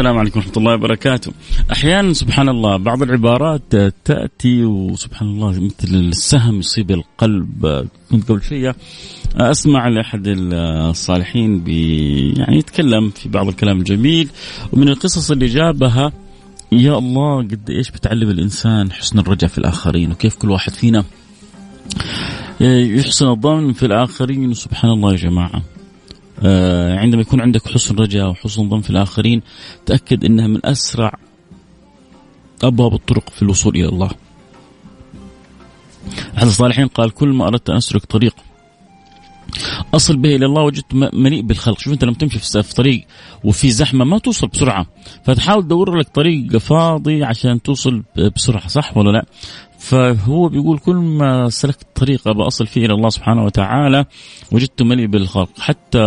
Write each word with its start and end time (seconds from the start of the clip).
السلام 0.00 0.18
عليكم 0.18 0.38
ورحمة 0.40 0.52
الله 0.56 0.74
وبركاته. 0.74 1.32
أحيانا 1.72 2.12
سبحان 2.12 2.48
الله 2.48 2.76
بعض 2.76 3.02
العبارات 3.02 3.62
تأتي 4.04 4.64
وسبحان 4.64 5.28
الله 5.28 5.50
مثل 5.50 5.94
السهم 5.94 6.58
يصيب 6.58 6.90
القلب. 6.90 7.88
كنت 8.10 8.28
قبل 8.28 8.42
شوية 8.42 8.76
أسمع 9.36 9.88
لأحد 9.88 10.22
الصالحين 10.26 11.60
بي 11.60 12.32
يعني 12.32 12.58
يتكلم 12.58 13.10
في 13.10 13.28
بعض 13.28 13.48
الكلام 13.48 13.78
الجميل 13.78 14.28
ومن 14.72 14.88
القصص 14.88 15.30
اللي 15.30 15.46
جابها 15.46 16.12
يا 16.72 16.98
الله 16.98 17.42
قد 17.42 17.70
إيش 17.70 17.90
بتعلم 17.90 18.30
الإنسان 18.30 18.92
حسن 18.92 19.18
الرجاء 19.18 19.50
في 19.50 19.58
الآخرين 19.58 20.12
وكيف 20.12 20.34
كل 20.34 20.50
واحد 20.50 20.72
فينا 20.72 21.04
يحسن 22.60 23.28
الظن 23.28 23.72
في 23.72 23.86
الآخرين 23.86 24.54
سبحان 24.54 24.90
الله 24.90 25.12
يا 25.12 25.16
جماعة. 25.16 25.56
آه، 25.56 25.79
عندما 26.98 27.20
يكون 27.20 27.40
عندك 27.40 27.68
حسن 27.68 27.94
رجاء 27.96 28.30
وحسن 28.30 28.68
ظن 28.68 28.80
في 28.80 28.90
الآخرين 28.90 29.42
تأكد 29.86 30.24
أنها 30.24 30.46
من 30.46 30.66
أسرع 30.66 31.12
أبواب 32.62 32.94
الطرق 32.94 33.30
في 33.30 33.42
الوصول 33.42 33.76
إلى 33.76 33.88
الله. 33.88 34.10
أحد 36.38 36.46
الصالحين 36.46 36.86
قال 36.86 37.10
كل 37.10 37.28
ما 37.28 37.46
أردت 37.46 37.70
أن 37.70 37.76
أسلك 37.76 38.04
طريق 38.04 38.34
أصل 39.94 40.16
به 40.16 40.36
إلى 40.36 40.46
الله 40.46 40.62
وجدت 40.62 40.94
مليء 40.94 41.42
بالخلق. 41.42 41.78
شوف 41.78 41.92
أنت 41.92 42.04
لما 42.04 42.14
تمشي 42.14 42.38
في 42.38 42.74
طريق 42.74 43.06
وفي 43.44 43.70
زحمة 43.70 44.04
ما 44.04 44.18
توصل 44.18 44.46
بسرعة. 44.46 44.86
فتحاول 45.24 45.62
تدور 45.62 45.96
لك 45.98 46.08
طريق 46.08 46.56
فاضي 46.56 47.24
عشان 47.24 47.62
توصل 47.62 48.02
بسرعة 48.36 48.68
صح 48.68 48.96
ولا 48.96 49.10
لا؟ 49.10 49.24
فهو 49.78 50.48
بيقول 50.48 50.78
كل 50.78 50.94
ما 50.94 51.48
سلكت 51.48 51.86
طريق 51.94 52.28
ابى 52.28 52.42
أصل 52.42 52.66
فيه 52.66 52.86
إلى 52.86 52.94
الله 52.94 53.08
سبحانه 53.08 53.44
وتعالى 53.44 54.04
وجدت 54.52 54.82
ملي 54.82 55.06
بالخلق. 55.06 55.50
حتى 55.58 55.98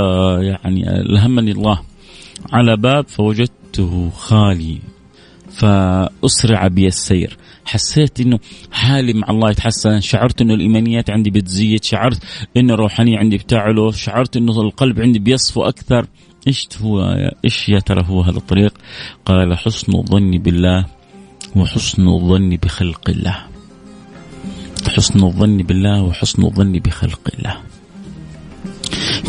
يعني 0.42 1.02
ألهمني 1.02 1.52
الله 1.52 1.82
على 2.52 2.78
باب 2.78 3.08
فوجدته 3.08 4.10
خالي. 4.10 4.80
فأسرع 5.54 6.68
بي 6.68 6.88
السير. 6.88 7.38
حسيت 7.66 8.20
إنه 8.20 8.40
حالي 8.72 9.14
مع 9.14 9.28
الله 9.30 9.52
يتحسن 9.52 10.00
شعرت 10.00 10.42
إنه 10.42 10.54
الإيمانيات 10.54 11.10
عندي 11.10 11.30
بتزيد 11.30 11.84
شعرت 11.84 12.24
إنه 12.58 12.74
الروحانيه 12.74 13.18
عندي 13.18 13.38
بتعلو 13.38 13.92
شعرت 13.92 14.38
إنه 14.38 14.62
القلب 14.62 15.00
عندي 15.00 15.20
بيصفو 15.20 15.64
أكثر. 15.64 16.08
إيش 16.48 16.68
هو 16.82 17.02
إيش 17.46 17.70
يا 17.70 17.80
ترى 17.80 18.04
هو 18.06 18.22
هذا 18.22 18.38
الطريق؟ 18.38 18.74
قال 19.26 19.58
حسن 19.58 19.94
الظن 19.96 20.32
بالله 20.38 20.86
وحسن 21.56 22.08
الظن 22.08 22.50
بخلق 22.64 23.10
الله. 23.10 23.38
حسن 24.88 25.24
الظن 25.24 25.58
بالله 25.58 26.04
وحسن 26.04 26.44
الظن 26.44 26.72
بخلق 26.72 27.22
الله. 27.40 27.58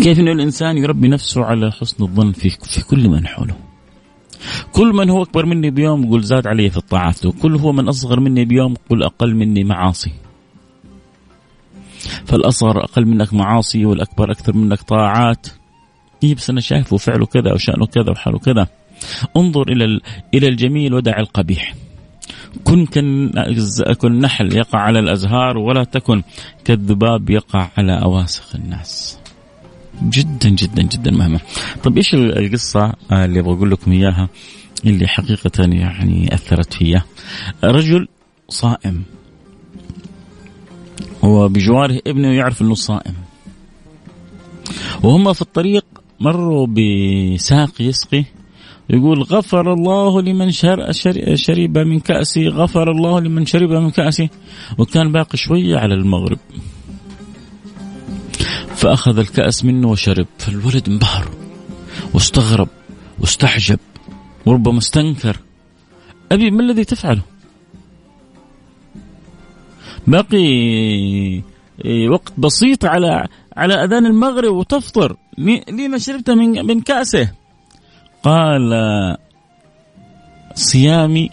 كيف 0.03 0.19
أن 0.19 0.29
الإنسان 0.29 0.79
يربي 0.79 1.09
نفسه 1.09 1.45
على 1.45 1.73
حسن 1.73 2.05
الظن 2.05 2.33
في, 2.33 2.51
في 2.51 2.85
كل 2.85 3.09
من 3.09 3.27
حوله؟ 3.27 3.57
كل 4.73 4.87
من 4.87 5.11
هو 5.11 5.23
أكبر 5.23 5.47
مني 5.47 5.71
بيوم 5.71 6.05
يقول 6.05 6.23
زاد 6.23 6.47
علي 6.47 6.71
في 6.71 6.77
الطاعات 6.77 7.27
وكل 7.27 7.57
هو 7.57 7.73
من 7.73 7.89
أصغر 7.89 8.21
مني 8.21 8.45
بيوم 8.45 8.75
يقول 8.87 9.03
أقل 9.03 9.35
مني 9.35 9.65
معاصي. 9.65 10.13
فالأصغر 12.25 12.85
أقل 12.85 13.07
منك 13.07 13.35
معاصي 13.35 13.85
والأكبر 13.85 14.31
أكثر 14.31 14.57
منك 14.57 14.83
طاعات. 14.83 15.47
إيه 16.23 16.35
بس 16.35 16.51
أنا 16.51 16.61
شايفه 16.61 16.97
فعله 16.97 17.27
كذا 17.27 17.53
وشأنه 17.53 17.87
كذا 17.87 18.11
وحاله 18.11 18.39
كذا. 18.39 18.69
انظر 19.37 19.69
إلى 19.69 20.01
إلى 20.35 20.49
الجميل 20.49 20.95
ودع 20.95 21.19
القبيح. 21.19 21.75
كن 22.65 22.87
كالنحل 24.01 24.57
يقع 24.57 24.79
على 24.79 24.99
الأزهار 24.99 25.59
ولا 25.59 25.85
تكن 25.85 26.23
كالذباب 26.65 27.31
يقع 27.31 27.69
على 27.79 28.03
أواسخ 28.03 28.55
الناس. 28.57 29.19
جدا 30.03 30.49
جدا 30.49 30.83
جدا 30.83 31.11
مهمة. 31.11 31.41
طيب 31.85 31.97
إيش 31.97 32.15
القصة 32.15 32.93
اللي 33.13 33.41
أبغى 33.41 33.55
أقول 33.55 33.71
لكم 33.71 33.93
إياها 33.93 34.29
اللي 34.87 35.07
حقيقة 35.07 35.65
يعني 35.65 36.35
أثرت 36.35 36.75
فيا؟ 36.75 37.03
رجل 37.65 38.09
صائم. 38.49 39.03
وبجواره 41.23 42.01
ابنه 42.07 42.29
يعرف 42.29 42.63
أنه 42.63 42.75
صائم. 42.75 43.15
وهم 45.03 45.33
في 45.33 45.43
الطريق 45.43 45.85
مروا 46.21 46.67
بساق 46.67 47.81
يسقي 47.81 48.25
يقول 48.91 49.23
غفر 49.23 49.73
الله 49.73 50.23
لمن 50.23 50.51
شر 50.51 50.93
شرب 51.35 51.79
من 51.79 52.01
كأسي 52.01 52.49
غفر 52.49 52.91
الله 52.91 53.21
لمن 53.21 53.47
شرب 53.47 53.71
من 53.71 53.91
كأسي. 53.91 54.29
وكان 54.79 55.13
باقي 55.13 55.39
شوية 55.39 55.77
على 55.77 55.95
المغرب. 55.95 56.39
فأخذ 58.85 59.19
الكأس 59.19 59.65
منه 59.65 59.89
وشرب. 59.89 60.27
فالولد 60.39 60.89
انبهر 60.89 61.31
واستغرب 62.15 62.69
واستعجب 63.21 63.79
وربما 64.47 64.79
استنكر. 64.79 65.37
أبي 66.33 66.51
ما 66.51 66.63
الذي 66.63 66.85
تفعله؟ 66.85 67.23
باقي 70.07 70.37
إيه، 71.85 72.09
وقت 72.09 72.33
بسيط 72.39 72.85
على 72.85 73.29
على 73.57 73.75
أذان 73.75 74.07
المغرب 74.07 74.55
وتفطر. 74.55 75.17
لما 75.69 75.99
شربت 75.99 76.31
من 76.31 76.67
من 76.67 76.81
كأسه؟ 76.81 77.33
قال 78.23 78.73
صيامي 80.55 81.31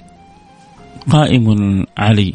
قائم 1.09 1.85
علي. 1.97 2.33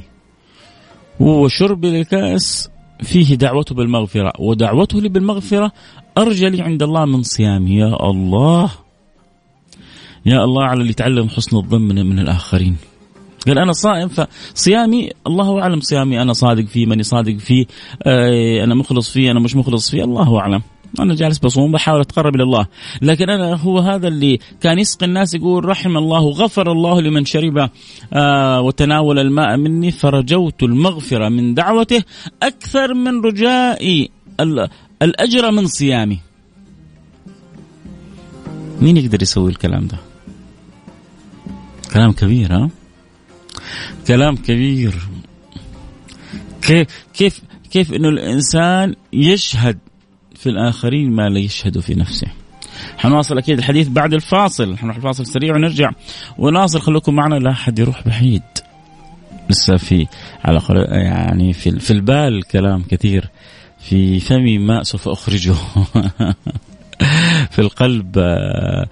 وشربي 1.21 1.91
للكأس 1.91 2.71
فيه 3.03 3.35
دعوته 3.35 3.75
بالمغفرة 3.75 4.33
ودعوته 4.39 5.01
لي 5.01 5.09
بالمغفرة 5.09 5.73
أرجى 6.19 6.49
لي 6.49 6.63
عند 6.63 6.83
الله 6.83 7.05
من 7.05 7.23
صيامي 7.23 7.77
يا 7.77 8.11
الله 8.11 8.71
يا 10.27 10.45
الله 10.45 10.65
على 10.65 10.81
اللي 10.81 10.91
يتعلم 10.91 11.29
حسن 11.29 11.57
الظن 11.57 11.81
من, 11.81 12.07
من 12.07 12.19
الآخرين. 12.19 12.77
قال 13.47 13.59
أنا 13.59 13.73
صائم 13.73 14.09
فصيامي 14.09 15.11
الله 15.27 15.61
أعلم 15.63 15.81
صيامي. 15.81 16.23
أنا 16.23 16.33
صادق 16.33 16.65
فيه 16.65 16.87
ماني 16.87 17.03
صادق 17.03 17.37
فيه 17.37 17.67
آه، 18.03 18.65
أنا 18.65 18.75
مخلص 18.75 19.13
فيه 19.13 19.31
أنا 19.31 19.41
مش 19.41 19.57
مخلص 19.57 19.91
فيه 19.91 20.05
الله 20.05 20.39
أعلم. 20.39 20.63
أنا 21.01 21.15
جالس 21.15 21.39
بصوم 21.39 21.73
بحاول 21.73 22.01
أتقرب 22.01 22.35
إلى 22.35 22.43
الله. 22.43 22.67
لكن 23.03 23.31
أنا 23.31 23.55
هو 23.55 23.79
هذا 23.79 24.09
اللي 24.09 24.39
كان 24.61 24.79
يسقي 24.79 25.07
الناس 25.07 25.35
يقول 25.35 25.65
رحم 25.65 25.97
الله 25.97 26.31
غفر 26.31 26.73
الله 26.73 27.01
لمن 27.01 27.25
شرب 27.25 27.71
آه 28.13 28.61
وتناول 28.61 29.19
الماء 29.19 29.57
مني 29.57 29.91
فرجوت 29.91 30.63
المغفرة 30.63 31.29
من 31.29 31.55
دعوته 31.55 32.03
أكثر 32.43 32.95
من 32.95 33.21
رجائي 33.21 34.11
الأجر 35.03 35.51
من 35.51 35.67
صيامي. 35.67 36.19
مين 38.81 38.97
يقدر 38.97 39.23
يسوي 39.23 39.51
الكلام 39.51 39.87
ده؟ 39.87 39.99
كلام 41.93 42.13
كبير 42.13 42.53
ها؟ 42.53 42.71
كلام 44.07 44.37
كبير. 44.37 44.95
كيف 46.63 46.87
كيف 47.15 47.41
كيف 47.71 47.93
إنه 47.93 48.09
الإنسان 48.09 48.95
يشهد 49.13 49.79
في 50.47 50.53
الآخرين 50.53 51.11
ما 51.11 51.29
لا 51.29 51.39
يشهد 51.39 51.79
في 51.79 51.95
نفسه. 51.95 52.27
حنواصل 52.99 53.39
أكيد 53.39 53.59
الحديث 53.59 53.89
بعد 53.89 54.15
الفاصل. 54.15 54.77
حنروح 54.77 54.97
الفاصل 54.97 55.27
سريع 55.27 55.55
ونرجع. 55.55 55.91
ونواصل 56.39 56.81
خليكم 56.81 57.15
معنا 57.15 57.35
لا 57.35 57.51
أحد 57.51 57.79
يروح 57.79 58.09
بعيد. 58.09 58.43
لسه 59.51 59.77
في 59.77 60.07
على 60.45 60.61
يعني 60.91 61.53
في 61.53 61.79
في 61.81 61.91
البال 61.91 62.43
كلام 62.43 62.83
كثير. 62.83 63.29
في 63.79 64.21
فمي 64.21 64.59
ماء 64.59 64.83
سوف 64.83 65.09
أخرجه. 65.09 65.55
في 67.53 67.59
القلب 67.59 68.19
آه، 68.19 68.87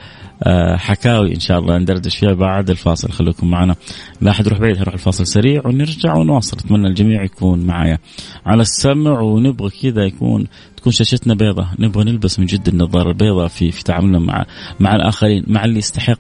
حكاوي 0.77 1.35
إن 1.35 1.41
شاء 1.41 1.59
الله 1.59 1.79
ندردش 1.79 2.17
فيها 2.17 2.35
بعد 2.35 2.71
الفاصل. 2.71 3.13
خليكم 3.13 3.51
معنا. 3.51 3.77
لا 4.21 4.31
أحد 4.31 4.47
يروح 4.47 4.59
بعيد 4.59 4.79
هروح 4.79 4.95
الفاصل 4.95 5.27
سريع 5.27 5.63
ونرجع 5.67 6.17
ونواصل. 6.17 6.57
أتمنى 6.57 6.89
الجميع 6.89 7.25
يكون 7.25 7.67
معايا. 7.67 7.99
على 8.47 8.63
السمع 8.63 9.21
ونبغى 9.21 9.71
كذا 9.83 10.05
يكون 10.05 10.47
تكون 10.77 10.93
شاشتنا 10.93 11.35
بيضة. 11.35 11.69
نبغى 11.79 12.05
نلبس 12.05 12.39
من 12.39 12.47
جد 12.47 12.69
النظارة 12.69 13.09
البيضاء 13.09 13.49
في 13.49 13.71
في 13.71 13.85
تعاملنا 13.85 14.19
مع 14.19 14.47
مع 14.81 14.95
الآخرين 14.95 15.45
مع 15.47 15.65
اللي 15.65 15.79
يستحق 15.79 16.19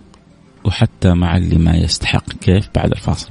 وحتى 0.64 1.14
مع 1.14 1.36
اللي 1.36 1.58
ما 1.58 1.76
يستحق. 1.76 2.32
كيف؟ 2.32 2.68
بعد 2.74 2.90
الفاصل. 2.90 3.30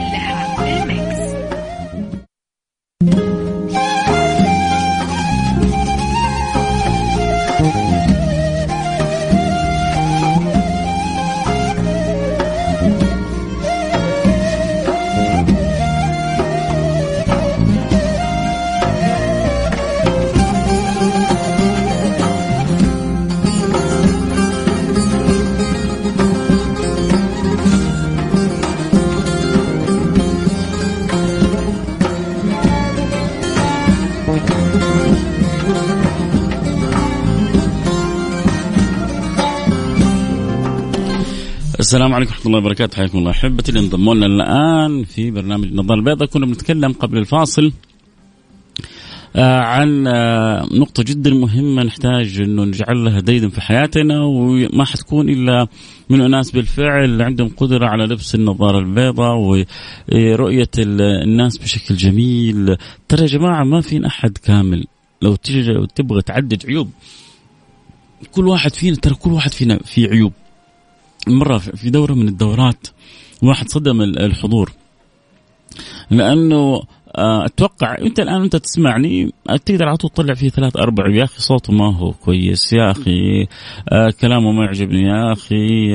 السلام 41.91 42.13
عليكم 42.13 42.31
ورحمة 42.31 42.45
الله 42.45 42.57
وبركاته. 42.57 42.97
حياكم 42.97 43.17
الله 43.17 43.31
أحبتي 43.31 43.69
اللي 43.69 43.79
انضموا 43.79 44.15
لنا 44.15 44.25
الآن 44.25 45.03
في 45.03 45.31
برنامج 45.31 45.67
النظارة 45.67 45.99
البيضاء 45.99 46.27
كنا 46.27 46.45
بنتكلم 46.45 46.91
قبل 46.91 47.17
الفاصل 47.17 47.71
آه 49.35 49.59
عن 49.59 50.07
آه 50.07 50.67
نقطة 50.71 51.03
جدا 51.03 51.33
مهمة 51.33 51.83
نحتاج 51.83 52.41
انه 52.41 52.63
نجعل 52.63 53.05
لها 53.05 53.19
ديدا 53.19 53.49
في 53.49 53.61
حياتنا 53.61 54.23
وما 54.23 54.85
حتكون 54.85 55.29
إلا 55.29 55.67
من 56.09 56.21
أناس 56.21 56.51
بالفعل 56.51 57.21
عندهم 57.21 57.49
قدرة 57.57 57.87
على 57.87 58.03
لبس 58.03 58.35
النظارة 58.35 58.79
البيضاء 58.79 59.37
ورؤية 59.37 60.71
الناس 60.77 61.57
بشكل 61.57 61.95
جميل. 61.95 62.77
ترى 63.07 63.21
يا 63.21 63.27
جماعة 63.27 63.63
ما 63.63 63.81
في 63.81 64.07
أحد 64.07 64.37
كامل. 64.37 64.85
لو 65.21 65.35
تبغى 65.95 66.21
تعدد 66.21 66.65
عيوب 66.65 66.89
كل 68.31 68.47
واحد 68.47 68.73
فينا 68.73 68.95
ترى 68.95 69.13
كل 69.13 69.31
واحد 69.31 69.51
فينا 69.51 69.77
في 69.77 70.07
عيوب. 70.07 70.33
مرة 71.27 71.57
في 71.57 71.89
دورة 71.89 72.13
من 72.13 72.27
الدورات 72.27 72.87
واحد 73.41 73.69
صدم 73.69 74.01
الحضور. 74.01 74.71
لأنه 76.11 76.81
آه، 77.15 77.45
أتوقع 77.45 77.97
أنت 77.97 78.19
الآن 78.19 78.41
أنت 78.41 78.55
تسمعني 78.55 79.31
تقدر 79.65 79.87
على 79.87 79.97
طول 79.97 80.09
تطلع 80.09 80.33
فيه 80.33 80.49
ثلاث 80.49 80.77
أربع. 80.77 81.09
يا 81.09 81.23
أخي 81.23 81.39
صوته 81.41 81.73
ما 81.73 81.97
هو 81.97 82.11
كويس 82.11 82.73
يا 82.73 82.91
أخي 82.91 83.47
آه 83.89 84.13
كلامه 84.21 84.51
ما 84.51 84.65
يعجبني 84.65 85.01
يا 85.01 85.33
أخي 85.33 85.93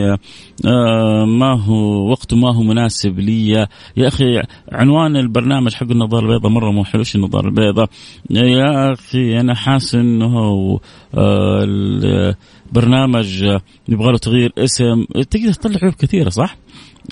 آه 0.67 1.25
ما 1.25 1.63
هو 1.63 2.11
وقته 2.11 2.37
ما 2.37 2.55
هو 2.55 2.63
مناسب 2.63 3.19
لي. 3.19 3.49
يا 3.97 4.09
أخي 4.09 4.43
عنوان 4.73 5.17
البرنامج 5.17 5.75
حق 5.75 5.91
النظارة 5.91 6.25
البيضاء 6.25 6.53
مرة 6.53 6.71
مو 6.71 6.85
حلو 6.85 7.03
النظارة 7.15 7.49
البيضاء؟ 7.49 7.89
يا 8.31 8.93
أخي 8.93 9.41
أنا 9.41 9.55
حاسس 9.55 9.95
إنه 9.95 10.81
آه 11.15 12.35
البرنامج 12.67 13.43
يبغى 13.89 14.13
له 14.13 14.19
تغيير 14.19 14.53
اسم. 14.59 15.05
تقدر 15.31 15.53
تطلع 15.53 15.79
عيوب 15.83 15.95
كثيرة 15.95 16.29
صح؟ 16.29 16.57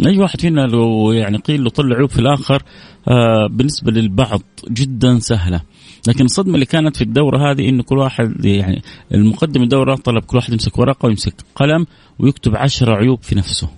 أي 0.06 0.18
واحد 0.18 0.40
فينا 0.40 0.60
لو 0.60 1.12
يعني 1.12 1.38
قيل 1.38 1.64
له 1.64 1.70
طلع 1.70 1.96
عيوب 1.96 2.10
في 2.10 2.18
الآخر 2.18 2.62
آه 3.08 3.46
بالنسبة 3.46 3.92
للبعض 3.92 4.42
جدا 4.70 5.18
سهلة. 5.18 5.60
لكن 6.08 6.24
الصدمة 6.24 6.54
اللي 6.54 6.66
كانت 6.66 6.96
في 6.96 7.02
الدورة 7.02 7.50
هذه 7.50 7.68
إنه 7.68 7.82
كل 7.82 7.98
واحد 7.98 8.44
يعني 8.44 8.82
المقدم 9.14 9.62
الدورة 9.62 9.94
طلب 9.94 10.24
كل 10.24 10.36
واحد 10.36 10.52
يمسك 10.52 10.78
ورقة 10.78 11.06
ويمسك 11.06 11.34
قلم 11.54 11.86
ويكتب 12.18 12.56
عشرة 12.56 12.96
عيوب 12.96 13.22
في 13.22 13.34
نفسه. 13.34 13.68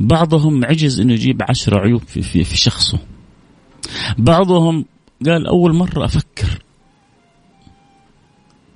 بعضهم 0.00 0.64
عجز 0.64 1.00
إنه 1.00 1.12
يجيب 1.12 1.42
عشرة 1.48 1.80
عيوب 1.80 2.02
في, 2.02 2.22
في, 2.22 2.44
في 2.44 2.56
شخصه. 2.56 2.98
بعضهم 4.18 4.84
قال 5.26 5.46
أول 5.46 5.74
مرة 5.74 6.04
أفكر 6.04 6.62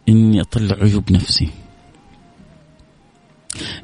إني 0.09 0.41
اطلع 0.41 0.77
عيوب 0.77 1.13
نفسي. 1.13 1.49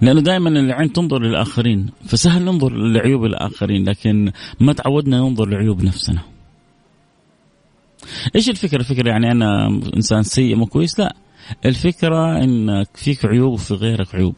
لأنه 0.00 0.20
دائما 0.20 0.48
العين 0.48 0.92
تنظر 0.92 1.18
للآخرين 1.22 1.90
فسهل 2.06 2.44
ننظر 2.44 2.72
لعيوب 2.72 3.24
الآخرين 3.24 3.88
لكن 3.88 4.32
ما 4.60 4.72
تعودنا 4.72 5.18
ننظر 5.18 5.48
لعيوب 5.48 5.82
نفسنا. 5.82 6.22
إيش 8.36 8.48
الفكرة؟ 8.50 8.78
الفكرة 8.78 9.10
يعني 9.10 9.32
أنا 9.32 9.68
إنسان 9.96 10.22
سيء 10.22 10.56
مو 10.56 10.66
كويس؟ 10.66 11.00
لا. 11.00 11.16
الفكرة 11.64 12.44
انك 12.44 12.88
فيك 12.94 13.24
عيوب 13.24 13.52
وفي 13.52 13.74
غيرك 13.74 14.14
عيوب. 14.14 14.34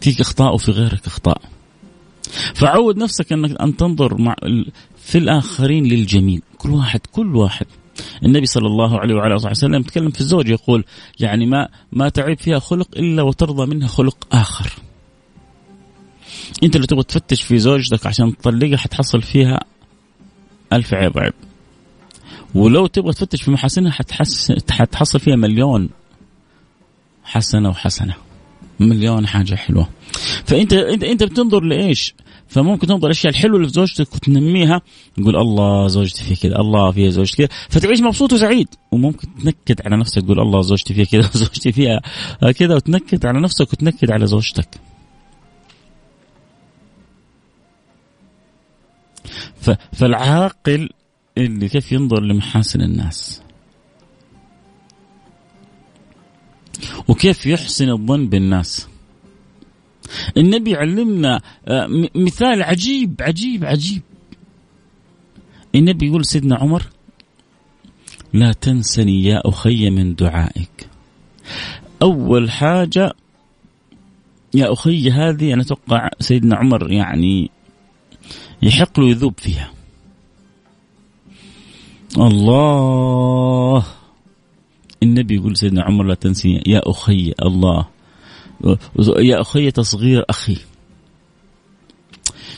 فيك 0.00 0.20
أخطاء 0.20 0.54
وفي 0.54 0.70
غيرك 0.70 1.06
أخطاء. 1.06 1.42
فعود 2.54 2.96
نفسك 2.96 3.32
إنك 3.32 3.60
أن 3.60 3.76
تنظر 3.76 4.20
مع 4.20 4.36
في 4.96 5.18
الآخرين 5.18 5.84
للجميل 5.84 6.42
كل 6.58 6.70
واحد 6.70 7.00
كل 7.12 7.36
واحد. 7.36 7.66
النبي 8.24 8.46
صلى 8.46 8.66
الله 8.66 9.00
عليه 9.00 9.14
وعلى 9.14 9.36
آله 9.36 9.50
وسلم 9.50 9.80
يتكلم 9.80 10.10
في 10.10 10.20
الزوج 10.20 10.48
يقول 10.48 10.84
يعني 11.20 11.46
ما 11.46 11.68
ما 11.92 12.08
تعيب 12.08 12.38
فيها 12.38 12.58
خلق 12.58 12.88
إلا 12.96 13.22
وترضى 13.22 13.74
منها 13.74 13.88
خلق 13.88 14.26
آخر. 14.32 14.72
أنت 16.62 16.76
اللي 16.76 16.86
تبغى 16.86 17.02
تفتش 17.02 17.42
في 17.42 17.58
زوجتك 17.58 18.06
عشان 18.06 18.36
تطلقها 18.36 18.76
حتحصل 18.76 19.22
فيها 19.22 19.60
ألف 20.72 20.94
عيب 20.94 21.18
عيب. 21.18 21.32
ولو 22.54 22.86
تبغى 22.86 23.12
تفتش 23.12 23.42
في 23.42 23.50
محاسنها 23.50 23.92
حتحصل 24.70 25.20
فيها 25.20 25.36
مليون 25.36 25.88
حسنة 27.24 27.68
وحسنة. 27.68 28.14
مليون 28.80 29.26
حاجة 29.26 29.54
حلوة. 29.54 29.88
فأنت 30.44 30.72
أنت 30.72 31.04
أنت 31.04 31.22
بتنظر 31.22 31.60
لإيش؟ 31.60 32.14
فممكن 32.52 32.86
تنظر 32.86 33.06
الأشياء 33.06 33.32
الحلوة 33.32 33.56
اللي 33.56 33.68
في 33.68 33.74
زوجتك 33.74 34.14
وتنميها 34.14 34.82
تقول 35.16 35.36
الله 35.36 35.86
زوجتي 35.88 36.24
في 36.24 36.36
كذا 36.36 36.56
الله 36.56 36.90
فيها 36.90 37.10
زوجتي 37.10 37.36
كذا. 37.36 37.48
فتعيش 37.68 38.00
مبسوط 38.00 38.32
وسعيد. 38.32 38.68
وممكن 38.92 39.28
تنكد 39.42 39.86
على 39.86 39.96
نفسك 39.96 40.22
تقول 40.22 40.40
الله 40.40 40.60
زوجتي 40.62 40.94
فيها 40.94 41.04
كذا 41.04 41.30
وزوجتي 41.34 41.72
فيها 41.72 42.00
كذا 42.52 42.74
وتنكد 42.74 43.26
على 43.26 43.40
نفسك 43.40 43.72
وتنكد 43.72 44.10
على 44.10 44.26
زوجتك. 44.26 44.68
فالعاقل 49.92 50.88
اللي 51.38 51.68
كيف 51.68 51.92
ينظر 51.92 52.20
لمحاسن 52.20 52.80
الناس. 52.80 53.42
وكيف 57.08 57.46
يحسن 57.46 57.88
الظن 57.88 58.28
بالناس. 58.28 58.91
النبي 60.36 60.70
يعلمنا 60.70 61.40
آه، 61.68 61.86
مثال 62.14 62.62
عجيب 62.62 63.14
عجيب 63.20 63.64
عجيب. 63.64 64.02
النبي 65.74 66.06
يقول 66.06 66.24
سيدنا 66.24 66.56
عمر 66.56 66.82
لا 68.32 68.52
تنسني 68.52 69.24
يا 69.24 69.40
أخي 69.44 69.90
من 69.90 70.14
دعائك. 70.14 70.88
أول 72.02 72.50
حاجة 72.50 73.12
يا 74.54 74.72
أخي 74.72 75.10
هذه 75.10 75.54
أنا 75.54 75.62
أتوقع 75.62 76.08
سيدنا 76.20 76.56
عمر 76.56 76.92
يعني 76.92 77.50
يحق 78.62 79.00
له 79.00 79.08
يذوب 79.08 79.34
فيها. 79.38 79.72
الله. 82.18 83.86
النبي 85.02 85.34
يقول 85.34 85.56
سيدنا 85.56 85.82
عمر 85.82 86.04
لا 86.04 86.14
تنسي 86.14 86.62
يا 86.66 86.80
أخي 86.90 87.34
الله. 87.42 87.91
يا 89.18 89.40
أخي 89.40 89.70
تصغير 89.70 90.24
أخي. 90.30 90.56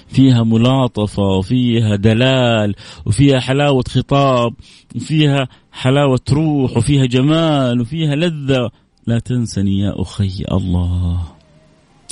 فيها 0.08 0.42
ملاطفة 0.42 1.22
وفيها 1.22 1.96
دلال 1.96 2.74
وفيها 3.06 3.40
حلاوة 3.40 3.84
خطاب 3.88 4.54
وفيها 4.96 5.48
حلاوة 5.72 6.20
روح 6.30 6.76
وفيها 6.76 7.06
جمال 7.06 7.80
وفيها 7.80 8.14
لذة. 8.14 8.70
لا 9.06 9.18
تنسني 9.18 9.78
يا 9.78 10.02
أخي 10.02 10.44
الله. 10.52 11.22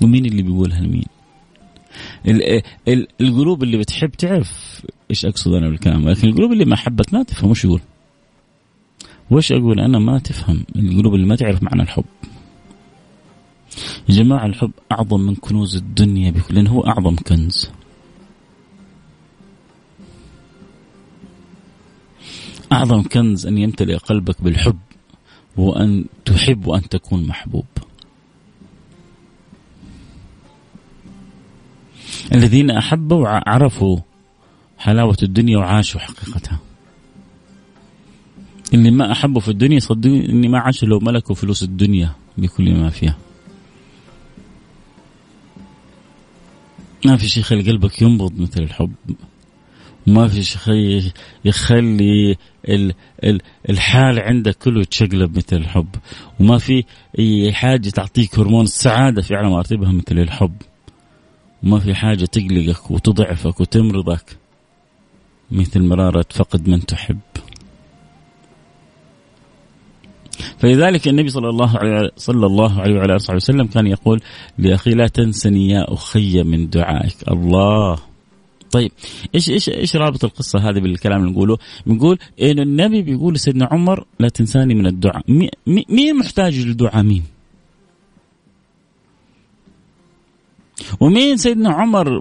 ومين 0.03 0.25
اللي 0.25 0.43
بيقولها 0.43 0.81
لمين؟ 0.81 1.05
القلوب 3.21 3.63
اللي 3.63 3.77
بتحب 3.79 4.11
تعرف 4.11 4.83
إيش 5.11 5.25
أقصد 5.25 5.53
أنا 5.53 5.69
بالكلام 5.69 6.09
لكن 6.09 6.29
القلوب 6.29 6.53
اللي 6.53 6.65
ما 6.65 6.77
حبت 6.77 7.15
ما 7.15 7.23
تفهم 7.23 7.51
وش 7.51 7.65
يقول؟ 7.65 7.81
وش 9.31 9.53
أقول 9.53 9.81
أنا 9.81 9.99
ما 9.99 10.19
تفهم؟ 10.19 10.65
القلوب 10.77 11.15
اللي 11.15 11.27
ما 11.27 11.37
تعرف 11.37 11.63
معنى 11.63 11.83
الحب. 11.83 12.05
يا 14.09 14.14
جماعة 14.14 14.47
الحب 14.47 14.71
أعظم 14.93 15.21
من 15.21 15.35
كنوز 15.35 15.76
الدنيا 15.76 16.31
بكل 16.31 16.55
لأنه 16.55 16.71
هو 16.71 16.87
أعظم 16.87 17.17
كنز. 17.17 17.71
أعظم 22.73 23.02
كنز 23.02 23.47
أن 23.47 23.59
يمتلئ 23.59 23.97
قلبك 23.97 24.43
بالحب 24.43 24.79
وأن 25.57 26.05
تحب 26.25 26.67
وأن 26.67 26.88
تكون 26.88 27.26
محبوب. 27.26 27.67
الذين 32.35 32.71
أحبوا 32.71 33.29
عرفوا 33.29 33.99
حلاوة 34.79 35.17
الدنيا 35.23 35.59
وعاشوا 35.59 36.00
حقيقتها. 36.00 36.59
اللي 38.75 38.91
ما 38.91 39.12
أحبه 39.12 39.41
في 39.41 39.49
الدنيا 39.49 39.79
صدقوني 39.79 40.29
إني 40.29 40.49
ما 40.49 40.59
عاش 40.59 40.85
لو 40.85 40.99
ملكوا 41.00 41.35
فلوس 41.35 41.62
الدنيا 41.62 42.12
بكل 42.38 42.75
ما 42.75 42.91
فيها. 42.91 43.17
ما 47.07 47.17
في 47.17 47.29
شيء 47.29 47.41
يخلي 47.43 47.71
قلبك 47.71 48.03
ينبض 48.03 48.41
مثل 48.41 48.63
الحب. 48.63 48.93
ما 50.07 50.29
في 50.29 50.43
شيء 50.43 51.11
يخلي 51.45 52.37
الحال 53.71 54.21
عندك 54.21 54.57
كله 54.57 54.81
يتشقلب 54.81 55.37
مثل 55.37 55.57
الحب. 55.57 55.89
وما 56.41 56.59
في 56.59 56.85
أي 57.19 57.53
حاجة 57.53 57.89
تعطيك 57.89 58.39
هرمون 58.39 58.65
السعادة 58.65 59.23
في 59.23 59.35
اعلى 59.35 59.51
مراتبها 59.51 59.93
مثل 59.93 60.19
الحب. 60.19 60.57
وما 61.63 61.79
في 61.79 61.95
حاجة 61.95 62.25
تقلقك 62.25 62.91
وتضعفك 62.91 63.61
وتمرضك 63.61 64.37
مثل 65.51 65.83
مرارة 65.83 66.27
فقد 66.31 66.69
من 66.69 66.87
تحب. 66.87 67.19
فلذلك 70.59 71.09
النبي 71.09 71.29
صلى 71.29 71.49
الله 71.49 71.79
عليه 71.79 72.11
صلى 72.17 72.47
الله 72.47 72.81
عليه 72.81 72.95
وعلى 72.95 73.17
آله 73.17 73.35
وسلم 73.35 73.67
كان 73.67 73.87
يقول 73.87 74.21
لأخي 74.59 74.91
لا 74.91 75.07
تنسني 75.07 75.69
يا 75.69 75.95
أخي 75.95 76.43
من 76.43 76.71
دعائك 76.71 77.17
الله 77.29 77.99
طيب 78.73 78.93
إيش 79.35 79.51
إيش 79.51 79.69
إيش 79.69 79.97
رابط 79.97 80.25
القصة 80.25 80.59
هذه 80.59 80.81
بالكلام 80.81 81.21
اللي 81.21 81.33
نقوله؟ 81.33 81.59
بنقول 81.87 82.19
إن 82.43 82.59
النبي 82.59 83.03
بيقول 83.03 83.35
لسيدنا 83.35 83.69
عمر 83.73 84.05
لا 84.21 84.29
تنساني 84.29 84.75
من 84.75 84.87
الدعاء، 84.87 85.23
مين 85.67 86.17
محتاج 86.17 86.59
للدعاء 86.59 87.03
مين؟ 87.03 87.23
ومين 91.01 91.37
سيدنا 91.37 91.71
عمر 91.71 92.21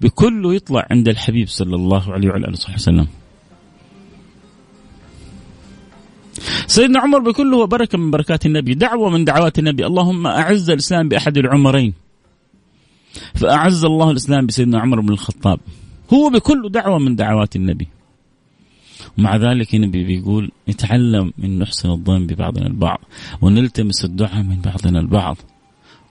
بكله 0.00 0.54
يطلع 0.54 0.86
عند 0.90 1.08
الحبيب 1.08 1.48
صلى 1.48 1.76
الله 1.76 2.12
عليه 2.12 2.28
وعلى 2.28 2.44
آله 2.44 2.52
وصحبه 2.52 2.74
وسلم؟ 2.74 3.06
سيدنا 6.66 7.00
عمر 7.00 7.18
بكله 7.18 7.66
بركة 7.66 7.98
من 7.98 8.10
بركات 8.10 8.46
النبي، 8.46 8.74
دعوة 8.74 9.10
من 9.10 9.24
دعوات 9.24 9.58
النبي، 9.58 9.86
اللهم 9.86 10.26
أعز 10.26 10.70
الإسلام 10.70 11.08
بأحد 11.08 11.38
العمرين. 11.38 11.94
فأعز 13.34 13.84
الله 13.84 14.10
الإسلام 14.10 14.46
بسيدنا 14.46 14.80
عمر 14.80 15.00
بن 15.00 15.12
الخطاب. 15.12 15.60
هو 16.14 16.30
بكل 16.30 16.68
دعوة 16.70 16.98
من 16.98 17.16
دعوات 17.16 17.56
النبي. 17.56 17.88
ومع 19.18 19.36
ذلك 19.36 19.74
النبي 19.74 20.04
بيقول 20.04 20.50
نتعلم 20.68 21.32
من 21.38 21.58
نحسن 21.58 21.90
الظن 21.90 22.26
ببعضنا 22.26 22.66
البعض 22.66 23.00
ونلتمس 23.42 24.04
الدعاء 24.04 24.42
من 24.42 24.60
بعضنا 24.60 25.00
البعض 25.00 25.36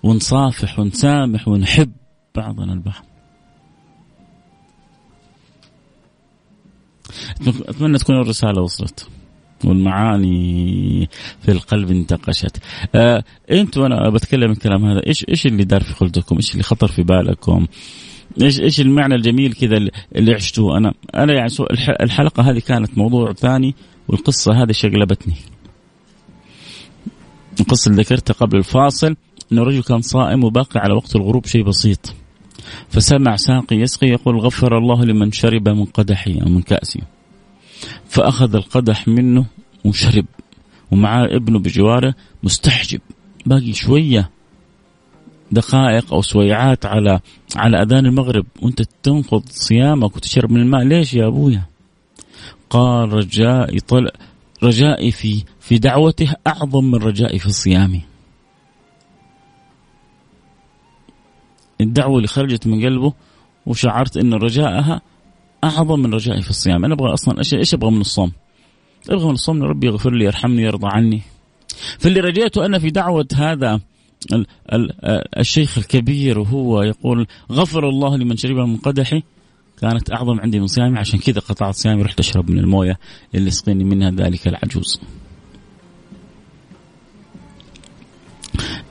ونصافح 0.03 0.79
ونسامح 0.79 1.47
ونحب 1.47 1.91
بعضنا 2.35 2.73
البعض. 2.73 3.05
أتمنى 7.47 7.97
تكون 7.97 8.15
الرسالة 8.15 8.61
وصلت. 8.61 9.07
والمعاني 9.65 11.09
في 11.41 11.51
القلب 11.51 11.91
انتقشت. 11.91 12.57
آه 12.95 13.23
أنتوا 13.51 13.83
وأنا 13.83 14.09
بتكلم 14.09 14.51
الكلام 14.51 14.85
هذا 14.85 15.07
إيش 15.07 15.25
إيش 15.29 15.45
اللي 15.45 15.63
دار 15.63 15.83
في 15.83 15.93
خلدكم؟ 15.93 16.35
إيش 16.35 16.51
اللي 16.51 16.63
خطر 16.63 16.87
في 16.87 17.03
بالكم؟ 17.03 17.67
إيش 18.41 18.59
إيش 18.59 18.81
المعنى 18.81 19.15
الجميل 19.15 19.53
كذا 19.53 19.77
اللي 20.15 20.33
عشتوه؟ 20.33 20.77
أنا 20.77 20.93
أنا 21.15 21.33
يعني 21.33 21.51
الحلقة 22.01 22.51
هذه 22.51 22.59
كانت 22.59 22.97
موضوع 22.97 23.33
ثاني 23.33 23.75
والقصة 24.07 24.63
هذه 24.63 24.71
شقلبتني. 24.71 25.33
القصة 27.59 27.91
اللي 27.91 28.01
ذكرتها 28.01 28.33
قبل 28.33 28.57
الفاصل 28.57 29.15
انه 29.51 29.63
رجل 29.63 29.83
كان 29.83 30.01
صائم 30.01 30.43
وباقي 30.43 30.79
على 30.79 30.93
وقت 30.93 31.15
الغروب 31.15 31.45
شيء 31.45 31.63
بسيط. 31.63 32.15
فسمع 32.89 33.35
ساقي 33.35 33.75
يسقي 33.75 34.07
يقول 34.07 34.39
غفر 34.39 34.77
الله 34.77 35.05
لمن 35.05 35.31
شرب 35.31 35.69
من 35.69 35.85
قدحي 35.85 36.39
أو 36.41 36.49
من 36.49 36.61
كأسي. 36.61 37.01
فأخذ 38.05 38.55
القدح 38.55 39.07
منه 39.07 39.45
وشرب 39.85 40.25
ومعاه 40.91 41.25
ابنه 41.35 41.59
بجواره 41.59 42.15
مستحجب. 42.43 43.01
باقي 43.45 43.73
شوية 43.73 44.29
دقائق 45.51 46.13
أو 46.13 46.21
سويعات 46.21 46.85
على 46.85 47.19
على 47.55 47.81
أذان 47.81 48.05
المغرب 48.05 48.45
وأنت 48.61 48.81
تنقض 49.03 49.43
صيامك 49.49 50.15
وتشرب 50.15 50.51
من 50.51 50.61
الماء. 50.61 50.83
ليش 50.83 51.13
يا 51.13 51.27
أبويا؟ 51.27 51.63
قال 52.69 53.13
رجائي 53.13 53.79
طلع 53.79 54.11
رجائي 54.63 55.11
في 55.11 55.43
في 55.59 55.77
دعوته 55.77 56.33
أعظم 56.47 56.91
من 56.91 56.95
رجائي 56.95 57.39
في 57.39 57.51
صيامي. 57.51 58.01
الدعوة 61.81 62.17
اللي 62.17 62.27
خرجت 62.27 62.67
من 62.67 62.85
قلبه 62.85 63.13
وشعرت 63.65 64.17
أن 64.17 64.33
رجاءها 64.33 65.01
أعظم 65.63 65.99
من 65.99 66.13
رجائي 66.13 66.41
في 66.41 66.49
الصيام. 66.49 66.85
أنا 66.85 66.93
أبغى 66.93 67.13
أصلا 67.13 67.37
إيش 67.39 67.53
إيش 67.53 67.73
أبغى 67.73 67.91
من 67.91 68.01
الصوم؟ 68.01 68.31
أبغى 69.09 69.25
من 69.25 69.33
الصوم 69.33 69.63
ربي 69.63 69.87
يغفر 69.87 70.13
لي 70.13 70.25
يرحمني 70.25 70.61
يرضى 70.61 70.87
عني. 70.87 71.21
فاللي 71.99 72.19
رجيته 72.19 72.65
أنا 72.65 72.79
في 72.79 72.89
دعوة 72.89 73.27
هذا 73.35 73.79
ال 74.33 74.45
ال 74.73 74.91
الشيخ 75.39 75.77
الكبير 75.77 76.39
وهو 76.39 76.81
يقول 76.81 77.27
غفر 77.51 77.89
الله 77.89 78.17
لمن 78.17 78.37
شرب 78.37 78.55
من 78.55 78.77
قدحي. 78.77 79.23
كانت 79.81 80.11
أعظم 80.11 80.39
عندي 80.39 80.59
من 80.59 80.67
صيامي 80.67 80.99
عشان 80.99 81.19
كذا 81.19 81.39
قطعت 81.39 81.75
صيامي 81.75 82.01
رحت 82.03 82.19
أشرب 82.19 82.51
من 82.51 82.59
الموية 82.59 82.99
اللي 83.35 83.51
سقيني 83.51 83.83
منها 83.83 84.11
ذلك 84.11 84.47
العجوز. 84.47 85.01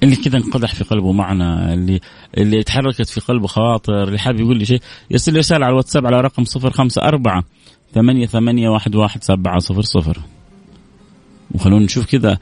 اللي 0.02 0.16
كذا 0.16 0.38
انقدح 0.38 0.75
في 0.75 0.85
قلبه 0.85 1.12
معنى 1.12 1.75
اللي 1.75 2.00
اللي 2.38 2.62
تحركت 2.62 3.09
في 3.09 3.21
قلبه 3.21 3.47
خواطر 3.47 4.02
اللي 4.02 4.19
حاب 4.19 4.40
يقول 4.40 4.59
لي 4.59 4.64
شيء 4.64 4.80
يرسل 5.11 5.33
لي 5.33 5.38
رسالة 5.38 5.64
على 5.64 5.73
الواتساب 5.73 6.07
على 6.07 6.21
رقم 6.21 6.45
054 6.57 7.42
ثمانية 7.95 8.26
ثمانية 8.26 8.69
واحد 8.69 8.97
واحد 8.97 9.23
سبعة 9.23 9.59
صفر 9.59 9.83
صفر. 9.83 10.21
وخلونا 11.54 11.85
نشوف 11.85 12.07
كذا 12.07 12.38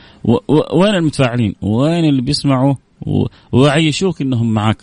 وين 0.73 0.95
المتفاعلين؟ 0.95 1.55
وين 1.63 2.05
اللي 2.05 2.23
بيسمعوا؟ 2.23 2.75
وعيشوك 3.53 4.23
إنهم 4.23 4.55
معك 4.55 4.77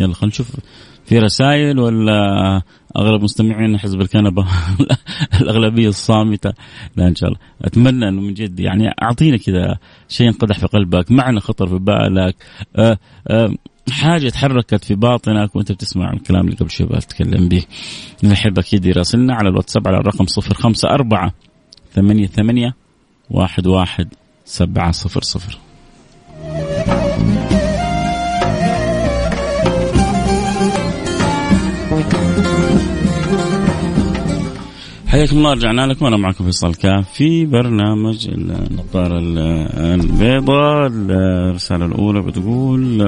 يلا 0.00 0.14
خلينا 0.14 0.32
نشوف 0.32 0.56
في 1.04 1.18
رسائل 1.18 1.78
ولا 1.78 2.62
أغلب 2.96 3.22
مستمعين 3.22 3.78
حزب 3.78 4.00
الكنبة 4.00 4.46
الأغلبية 5.40 5.88
الصامتة. 5.88 6.52
لا 6.96 7.08
إن 7.08 7.14
شاء 7.14 7.28
الله. 7.28 7.40
أتمنى 7.62 8.08
إنه 8.08 8.20
من 8.20 8.34
جد 8.34 8.60
يعني 8.60 8.88
اعطينا 9.02 9.36
كذا 9.36 9.78
شيء 10.08 10.28
انقدح 10.28 10.58
في 10.58 10.66
قلبك 10.66 11.10
معنى 11.10 11.40
خطر 11.40 11.66
في 11.66 11.78
بالك 11.78 12.36
أه 12.76 12.98
أه 13.28 13.54
حاجة 13.90 14.28
تحركت 14.28 14.84
في 14.84 14.94
باطنك 14.94 15.56
وأنت 15.56 15.72
بتسمع 15.72 16.12
الكلام 16.12 16.44
اللي 16.44 16.56
قبل 16.56 16.70
شوي 16.70 16.86
بتكلم 16.86 17.48
به. 17.48 17.64
نحب 18.24 18.58
أكيد 18.58 18.86
يراسلنا 18.86 19.34
على 19.34 19.48
الواتساب 19.48 19.88
على 19.88 19.96
الرقم 19.96 20.26
054 20.38 21.30
ثمانية 21.92 22.26
ثمانية 22.26 22.74
واحد 23.30 23.66
واحد 23.66 24.08
سبعة 24.44 24.90
صفر 24.92 25.22
صفر. 25.22 25.58
حياكم 35.20 35.38
الله 35.38 35.52
رجعنا 35.52 35.86
لكم 35.86 36.06
أنا 36.06 36.16
معكم 36.16 36.44
فيصل 36.44 36.74
كاف 36.74 37.12
في 37.12 37.46
برنامج 37.46 38.28
النظارة 38.28 39.18
البيضاء 39.94 40.86
الرسالة 40.86 41.86
الأولى 41.86 42.22
بتقول 42.22 43.02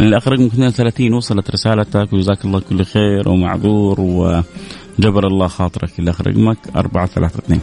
الاخ 0.00 0.28
رقم 0.28 0.42
32 0.42 1.12
وصلت 1.14 1.50
رسالتك 1.50 2.12
وجزاك 2.12 2.44
الله 2.44 2.60
كل 2.60 2.84
خير 2.84 3.28
ومعذور 3.28 4.00
وجبر 4.00 5.26
الله 5.26 5.46
خاطرك. 5.46 5.98
الاخ 5.98 6.20
رقمك 6.20 6.58
432 6.76 7.60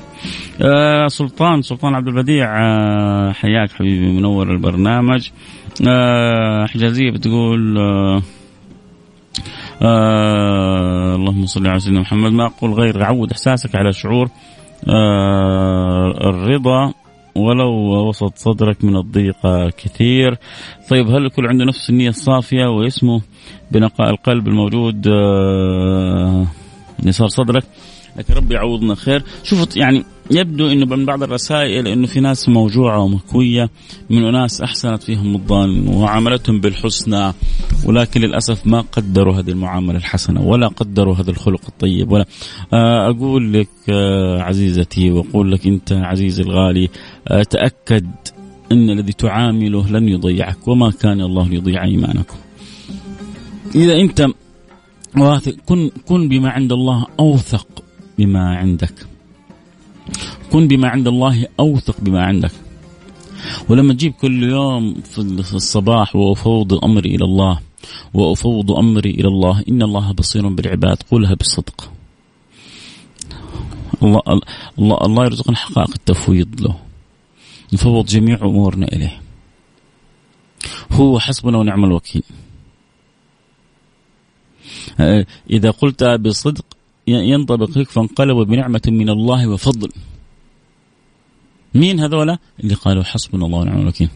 آه 0.61 1.07
سلطان 1.07 1.61
سلطان 1.61 1.95
عبد 1.95 2.07
البديع 2.07 2.57
آه 2.61 3.31
حياك 3.31 3.71
حبيبي 3.71 4.11
منور 4.11 4.51
البرنامج. 4.51 5.29
آه 5.87 6.65
حجازية 6.65 7.11
بتقول 7.11 7.77
آه 7.77 8.21
آه 9.81 11.15
اللهم 11.15 11.45
صل 11.45 11.67
على 11.67 11.79
سيدنا 11.79 11.99
محمد. 11.99 12.31
ما 12.31 12.45
أقول 12.45 12.73
غير 12.73 13.03
عود 13.03 13.31
إحساسك 13.31 13.75
على 13.75 13.93
شعور 13.93 14.29
آه 14.89 16.29
الرضا 16.29 16.93
ولو 17.35 18.07
وسط 18.09 18.37
صدرك 18.37 18.83
من 18.83 18.95
الضيق 18.95 19.69
كثير. 19.77 20.37
طيب 20.89 21.07
هل 21.07 21.25
الكل 21.25 21.47
عنده 21.47 21.65
نفس 21.65 21.89
النية 21.89 22.09
الصافية 22.09 22.65
واسمه 22.65 23.21
بنقاء 23.71 24.09
القلب 24.09 24.47
الموجود 24.47 25.07
آه 25.07 26.45
يسار 27.03 27.27
صدرك؟ 27.27 27.63
لكن 28.19 28.33
ربي 28.33 28.53
يعوضنا 28.53 28.95
خير. 28.95 29.23
شوفوا 29.43 29.65
يعني 29.75 30.05
يبدو 30.31 30.67
إنه 30.67 30.85
من 30.85 31.05
بعض 31.05 31.23
الرسائل 31.23 31.87
إنه 31.87 32.07
في 32.07 32.19
ناس 32.19 32.49
موجوعة 32.49 32.99
ومكوية 32.99 33.69
من 34.09 34.25
أناس 34.25 34.61
أحسنت 34.61 35.03
فيهم 35.03 35.35
الظن 35.35 35.87
وعاملتهم 35.87 36.59
بالحسنى 36.59 37.33
ولكن 37.85 38.21
للأسف 38.21 38.67
ما 38.67 38.81
قدروا 38.81 39.33
هذه 39.33 39.49
المعاملة 39.49 39.97
الحسنة 39.97 40.41
ولا 40.41 40.67
قدروا 40.67 41.15
هذا 41.15 41.31
الخلق 41.31 41.61
الطيب. 41.67 42.11
ولا 42.11 42.25
آه، 42.73 43.09
أقول 43.09 43.53
لك 43.53 43.69
آه، 43.89 44.41
عزيزتي 44.41 45.11
وأقول 45.11 45.51
لك 45.51 45.67
أنت 45.67 45.93
عزيزي 45.93 46.43
الغالي 46.43 46.89
آه، 47.27 47.43
تأكد 47.43 48.07
إن 48.71 48.89
الذي 48.89 49.13
تعامله 49.13 49.89
لن 49.89 50.09
يضيعك 50.09 50.67
وما 50.67 50.91
كان 50.91 51.21
الله 51.21 51.47
ليضيع 51.47 51.83
إيمانكم. 51.83 52.37
إذا 53.75 53.95
أنت 53.95 54.27
واثق 55.17 55.55
كن 55.65 55.89
كن 56.05 56.29
بما 56.29 56.49
عند 56.49 56.71
الله 56.71 57.05
أوثق. 57.19 57.88
بما 58.19 58.57
عندك. 58.57 59.07
كن 60.51 60.67
بما 60.67 60.87
عند 60.89 61.07
الله 61.07 61.47
أوثق 61.59 62.01
بما 62.01 62.21
عندك. 62.23 62.51
ولما 63.69 63.93
تجيب 63.93 64.13
كل 64.19 64.43
يوم 64.43 65.01
في 65.47 65.53
الصباح 65.55 66.15
وأفوض 66.15 66.83
أمري 66.83 67.15
إلى 67.15 67.25
الله 67.25 67.59
وأفوض 68.13 68.71
أمري 68.71 69.09
إلى 69.09 69.27
الله 69.27 69.63
إن 69.69 69.81
الله 69.81 70.11
بصير 70.11 70.47
بالعباد 70.47 70.97
قولها 71.11 71.33
بالصدق. 71.33 71.91
الله 74.03 74.21
الله 74.79 74.97
الله 75.05 75.23
يرزقنا 75.25 75.55
حقائق 75.55 75.91
التفويض 75.95 76.61
له. 76.61 76.75
نفوض 77.73 78.05
جميع 78.05 78.37
أمورنا 78.41 78.87
إليه. 78.87 79.21
هو 80.91 81.19
حسبنا 81.19 81.57
ونعم 81.57 81.85
الوكيل. 81.85 82.23
إذا 85.49 85.71
قلت 85.71 86.03
بصدق 86.03 86.65
ينطبق 87.09 87.77
لك 87.77 87.89
فانقلبوا 87.89 88.43
بنعمة 88.43 88.81
من 88.87 89.09
الله 89.09 89.47
وفضل 89.47 89.89
مين 91.73 91.99
هذولا 91.99 92.37
اللي 92.59 92.73
قالوا 92.73 93.03
حسبنا 93.03 93.45
الله 93.45 93.59
ونعم 93.59 93.81
الوكيل 93.81 94.09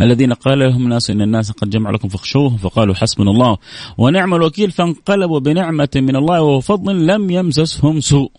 الذين 0.00 0.32
قال 0.32 0.58
لهم 0.58 0.82
الناس 0.82 1.10
إن 1.10 1.22
الناس 1.22 1.50
قد 1.50 1.70
جمعوا 1.70 1.96
لكم 1.96 2.08
فاخشوهم 2.08 2.56
فقالوا 2.56 2.94
حسبنا 2.94 3.30
الله 3.30 3.58
ونعم 3.98 4.34
الوكيل 4.34 4.70
فانقلبوا 4.70 5.38
بنعمة 5.38 5.88
من 5.96 6.16
الله 6.16 6.42
وفضل 6.42 7.06
لم 7.06 7.30
يمسسهم 7.30 8.00
سوء. 8.00 8.32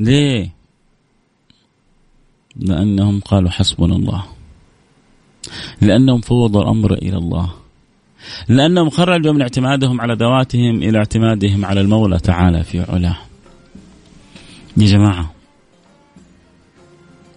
ليه؟ 0.00 0.54
لأنهم 2.56 3.20
قالوا 3.20 3.50
حسبنا 3.50 3.96
الله. 3.96 4.24
لأنهم 5.80 6.20
فوضوا 6.20 6.62
الأمر 6.62 6.94
إلى 6.94 7.16
الله. 7.16 7.61
لانهم 8.48 8.90
خرجوا 8.90 9.32
من 9.32 9.42
اعتمادهم 9.42 10.00
على 10.00 10.14
ذواتهم 10.14 10.82
إلى 10.82 10.98
اعتمادهم 10.98 11.64
على 11.64 11.80
المولى 11.80 12.18
تعالى 12.18 12.64
في 12.64 12.80
علاه. 12.80 13.16
يا 14.76 14.86
جماعة. 14.86 15.32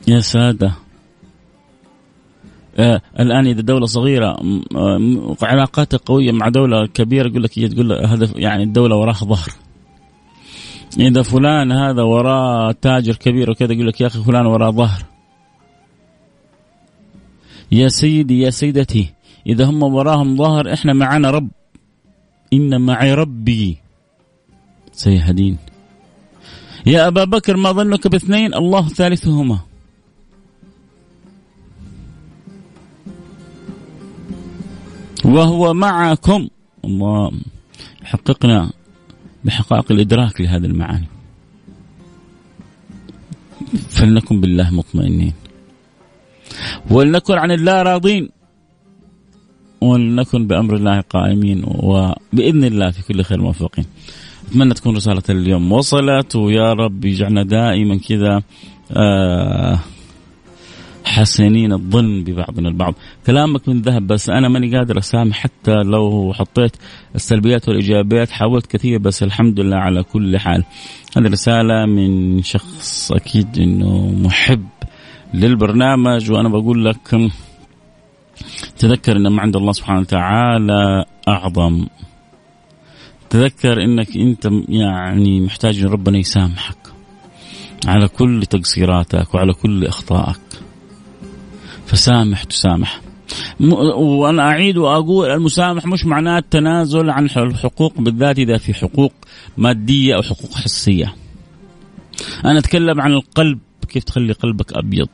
يا 0.07 0.19
سادة. 0.19 0.73
آه 2.77 3.01
الآن 3.19 3.47
إذا 3.47 3.61
دولة 3.61 3.85
صغيرة 3.85 4.37
آه 4.75 5.35
علاقاتها 5.41 5.97
قوية 5.97 6.31
مع 6.31 6.49
دولة 6.49 6.87
كبيرة 6.87 7.27
يقول 7.27 7.43
لك 7.43 7.53
تقول 7.53 8.05
هذا 8.05 8.27
يعني 8.35 8.63
الدولة 8.63 8.95
وراها 8.95 9.25
ظهر. 9.25 9.49
إذا 10.99 11.21
فلان 11.21 11.71
هذا 11.71 12.01
وراه 12.01 12.71
تاجر 12.71 13.15
كبير 13.15 13.51
وكذا 13.51 13.73
يقول 13.73 13.87
لك 13.87 14.01
يا 14.01 14.07
أخي 14.07 14.23
فلان 14.23 14.45
وراه 14.45 14.71
ظهر. 14.71 15.03
يا 17.71 17.87
سيدي 17.87 18.39
يا 18.39 18.49
سيدتي. 18.49 19.14
إذا 19.47 19.65
هم 19.65 19.83
وراهم 19.83 20.37
ظهر 20.37 20.73
إحنا 20.73 20.93
معنا 20.93 21.29
رب. 21.29 21.49
إن 22.53 22.81
معي 22.81 23.13
ربي. 23.13 23.77
سيهدين. 24.91 25.57
يا 26.85 27.07
أبا 27.07 27.23
بكر 27.23 27.57
ما 27.57 27.71
ظنك 27.71 28.07
باثنين؟ 28.07 28.53
الله 28.53 28.87
ثالثهما. 28.87 29.59
وهو 35.25 35.73
معكم. 35.73 36.47
الله. 36.85 37.31
حققنا 38.03 38.71
بحقائق 39.43 39.91
الإدراك 39.91 40.41
لهذه 40.41 40.65
المعاني. 40.65 41.07
فلنكن 43.89 44.41
بالله 44.41 44.69
مطمئنين. 44.69 45.33
ولنكن 46.91 47.33
عن 47.33 47.51
الله 47.51 47.81
راضين 47.81 48.34
ولنكن 49.85 50.47
بأمر 50.47 50.75
الله 50.75 51.01
قائمين 51.01 51.63
وبإذن 51.65 52.63
الله 52.63 52.91
في 52.91 53.03
كل 53.07 53.23
خير 53.23 53.41
موفقين. 53.41 53.85
أتمنى 54.47 54.73
تكون 54.73 54.95
رسالة 54.95 55.23
اليوم 55.29 55.71
وصلت 55.71 56.35
ويا 56.35 56.73
رب 56.73 57.05
يجعلنا 57.05 57.43
دائما 57.43 57.97
كذا 57.97 58.41
آه 58.91 59.79
حسنين 61.05 61.73
الظن 61.73 62.23
ببعضنا 62.23 62.69
البعض. 62.69 62.93
كلامك 63.25 63.69
من 63.69 63.81
ذهب 63.81 64.07
بس 64.07 64.29
أنا 64.29 64.47
ماني 64.49 64.77
قادر 64.77 64.97
أسامح 64.97 65.37
حتى 65.37 65.75
لو 65.75 66.33
حطيت 66.33 66.75
السلبيات 67.15 67.69
والإيجابيات 67.69 68.29
حاولت 68.29 68.65
كثير 68.65 68.99
بس 68.99 69.23
الحمد 69.23 69.59
لله 69.59 69.77
على 69.77 70.03
كل 70.03 70.37
حال. 70.37 70.63
هذه 71.17 71.27
رسالة 71.27 71.85
من 71.85 72.41
شخص 72.43 73.11
أكيد 73.11 73.57
أنه 73.57 74.15
محب 74.23 74.65
للبرنامج 75.33 76.31
وأنا 76.31 76.49
بقول 76.49 76.85
لك 76.85 77.31
تذكر 78.77 79.17
أن 79.17 79.27
ما 79.27 79.41
عند 79.41 79.55
الله 79.55 79.71
سبحانه 79.71 79.99
وتعالى 79.99 81.05
أعظم. 81.27 81.87
تذكر 83.29 83.83
أنك 83.83 84.17
أنت 84.17 84.49
يعني 84.69 85.41
محتاج 85.41 85.79
أن 85.79 85.87
ربنا 85.87 86.17
يسامحك 86.17 86.77
على 87.85 88.07
كل 88.07 88.45
تقصيراتك 88.45 89.33
وعلى 89.33 89.53
كل 89.53 89.85
أخطائك. 89.85 90.41
فسامح 91.85 92.43
تسامح. 92.43 93.01
وأنا 93.59 94.41
أعيد 94.41 94.77
وأقول 94.77 95.29
المسامح 95.29 95.85
مش 95.85 96.05
معناه 96.05 96.37
التنازل 96.37 97.09
عن 97.09 97.25
الحقوق 97.25 98.01
بالذات 98.01 98.39
إذا 98.39 98.57
في 98.57 98.73
حقوق 98.73 99.13
مادية 99.57 100.15
أو 100.15 100.21
حقوق 100.21 100.53
حسية. 100.53 101.15
أنا 102.45 102.59
أتكلم 102.59 103.01
عن 103.01 103.11
القلب 103.11 103.59
كيف 103.89 104.03
تخلي 104.03 104.33
قلبك 104.33 104.73
أبيض؟ 104.73 105.07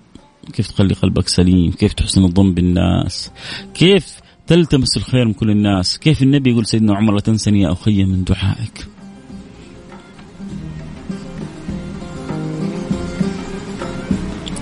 كيف 0.54 0.67
تخلي 0.67 0.93
قلبك 0.93 1.27
سليم؟ 1.27 1.71
كيف 1.71 1.93
تحسن 1.93 2.23
الظن 2.23 2.54
بالناس؟ 2.54 3.32
كيف 3.73 4.19
تلتمس 4.47 4.97
الخير 4.97 5.25
من 5.25 5.34
كل 5.34 5.49
الناس؟ 5.49 5.97
كيف 5.97 6.21
النبي 6.23 6.51
يقول 6.51 6.65
سيدنا 6.65 6.95
عمر 6.95 7.13
لا 7.13 7.19
تنسني 7.19 7.62
يا 7.62 7.71
أخي 7.71 8.04
من 8.04 8.23
دعائك. 8.23 8.88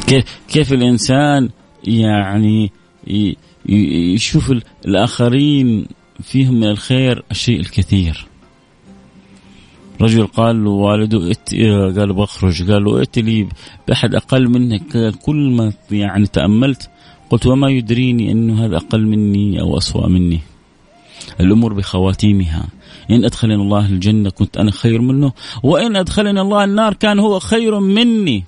كيف 0.07 0.23
كيف 0.47 0.73
الإنسان 0.73 1.49
يعني 1.83 2.71
يشوف 4.15 4.51
الآخرين 4.85 5.85
فيهم 6.23 6.53
من 6.53 6.67
الخير 6.67 7.23
الشيء 7.31 7.59
الكثير؟ 7.59 8.27
رجل 10.01 10.27
قال 10.27 10.63
له 10.63 10.69
والده 10.69 11.31
ات... 11.31 11.55
قال 11.97 12.13
بخرج 12.13 12.71
قال 12.71 12.83
له 12.83 12.99
ائت 12.99 13.19
لي 13.19 13.47
بأحد 13.87 14.15
أقل 14.15 14.49
منك. 14.49 15.15
كل 15.21 15.51
ما 15.51 15.73
يعني 15.91 16.27
تأملت 16.27 16.89
قلت 17.29 17.45
وما 17.45 17.69
يدريني 17.69 18.31
أنه 18.31 18.65
هذا 18.65 18.77
أقل 18.77 19.05
مني 19.05 19.61
أو 19.61 19.77
أسوأ 19.77 20.07
مني. 20.07 20.39
الأمور 21.39 21.73
بخواتيمها. 21.73 22.67
إن 23.11 23.25
أدخلني 23.25 23.55
الله 23.55 23.85
الجنة 23.85 24.29
كنت 24.29 24.57
أنا 24.57 24.71
خير 24.71 25.01
منه. 25.01 25.31
وإن 25.63 25.95
أدخلني 25.95 26.41
الله 26.41 26.63
النار 26.63 26.93
كان 26.93 27.19
هو 27.19 27.39
خير 27.39 27.79
مني. 27.79 28.43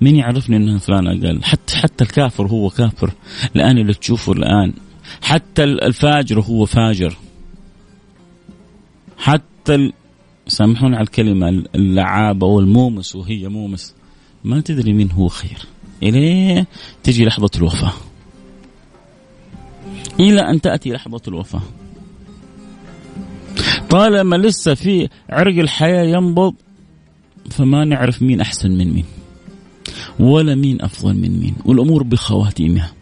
مين 0.00 0.16
يعرفني 0.16 0.56
أنه 0.56 0.78
فلان؟ 0.78 1.06
أقل 1.06 1.44
حتى 1.44 1.76
حتى 1.76 2.04
الكافر 2.04 2.46
هو 2.46 2.70
كافر. 2.70 3.10
الآن 3.56 3.78
اللي 3.78 3.94
تشوفه 3.94 4.32
الآن. 4.32 4.72
حتى 5.22 5.64
الفاجر 5.64 6.40
هو 6.40 6.66
فاجر. 6.66 7.16
حتى 9.18 9.51
ال... 9.70 9.92
سامحوني 10.46 10.96
على 10.96 11.02
الكلمة 11.02 11.48
اللعابة 11.74 12.46
والمومس 12.46 13.16
وهي 13.16 13.48
مومس. 13.48 13.94
ما 14.44 14.60
تدري 14.60 14.92
مين 14.92 15.10
هو 15.10 15.28
خير. 15.28 15.58
إليه 16.02 16.66
تجي 17.02 17.24
لحظة 17.24 17.50
الوفاة. 17.56 17.92
إلى 20.20 20.40
أن 20.40 20.60
تأتي 20.60 20.90
لحظة 20.90 21.20
الوفاة. 21.28 21.62
طالما 23.90 24.36
لسه 24.36 24.74
في 24.74 25.08
عرق 25.30 25.58
الحياة 25.58 26.04
ينبض 26.04 26.54
فما 27.50 27.84
نعرف 27.84 28.22
مين 28.22 28.40
أحسن 28.40 28.70
من 28.70 28.92
مين 28.92 29.04
ولا 30.20 30.54
مين 30.54 30.82
أفضل 30.82 31.14
من 31.14 31.40
مين. 31.40 31.54
والأمور 31.64 32.02
بخواتيمها. 32.02 32.92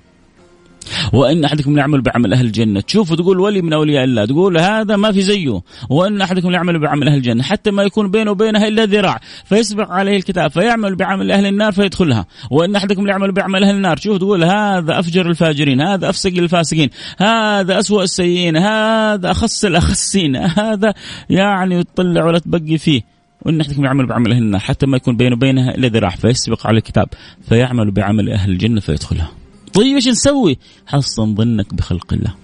وإن 1.13 1.45
أحدكم 1.45 1.79
يعمل 1.79 2.01
بعمل 2.01 2.33
أهل 2.33 2.47
الجنة. 2.47 2.81
تشوف 2.81 3.15
تقول 3.15 3.41
ولي 3.41 3.63
من 3.63 3.73
أولياء 3.73 4.05
الله. 4.05 4.25
تقول 4.25 4.59
هذا 4.59 4.97
ما 4.97 5.13
في 5.13 5.23
زيه. 5.23 5.61
وإن 5.91 6.21
أحدكم 6.21 6.51
يعمل 6.51 6.79
بعمل 6.79 7.09
أهل 7.09 7.17
الجنة. 7.17 7.43
حتى 7.43 7.71
ما 7.71 7.83
يكون 7.83 8.11
بينه 8.11 8.31
وبينها 8.31 8.69
إلا 8.69 8.85
ذراع. 8.85 9.21
فيسبق 9.45 9.91
عليه 9.91 10.17
الكتاب. 10.17 10.51
فيعمل 10.51 10.97
بعمل 10.97 11.33
أهل 11.33 11.47
النار 11.47 11.73
فيدخلها. 11.73 12.27
وإن 12.51 12.77
أحدكم 12.77 13.07
يعمل 13.07 13.33
بعمل 13.33 13.65
أهل 13.65 13.75
النار. 13.75 13.97
تشوف 13.97 14.19
تقول 14.19 14.45
هذا 14.45 14.99
أفجر 14.99 15.31
الفاجرين. 15.31 15.81
هذا 15.81 16.11
أفسق 16.11 16.33
الفاسقين 16.39 16.91
هذا 17.19 17.79
اسوء 17.79 18.03
السيئين. 18.03 18.57
هذا 18.57 19.31
اخس 19.31 19.65
الاخسين 19.65 20.37
هذا 20.37 20.95
يعني 21.31 21.85
تطلع 21.85 22.25
ولا 22.25 22.39
تبقي 22.39 22.79
فيه. 22.79 23.03
وإن 23.43 23.61
أحدكم 23.61 23.85
يعمل 23.85 24.07
بعمل 24.07 24.33
أهل 24.33 24.43
النار. 24.43 24.61
حتى 24.61 24.87
ما 24.87 24.97
يكون 24.97 25.17
بينه 25.17 25.37
وبينها 25.37 25.75
إلا 25.75 25.89
ذراع. 25.89 26.11
فيسبق 26.11 26.67
على 26.67 26.79
الكتاب. 26.79 27.09
فيعمل 27.49 27.91
بعمل 27.91 28.31
أهل 28.31 28.51
الجنة 28.51 28.81
فيدخلها. 28.81 29.40
طيب 29.75 29.95
إيش 29.95 30.09
نسوي؟ 30.09 30.59
حصن 30.87 31.35
ظنك 31.35 31.75
بخلق 31.75 32.13
الله. 32.13 32.35